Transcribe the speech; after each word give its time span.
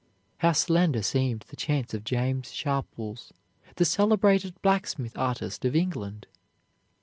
How 0.39 0.53
slender 0.53 1.03
seemed 1.03 1.41
the 1.41 1.55
chance 1.55 1.93
of 1.93 2.03
James 2.03 2.51
Sharples, 2.51 3.33
the 3.75 3.85
celebrated 3.85 4.59
blacksmith 4.63 5.15
artist 5.15 5.63
of 5.63 5.75
England! 5.75 6.25